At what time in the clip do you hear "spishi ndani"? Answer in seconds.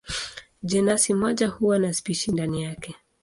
1.93-2.63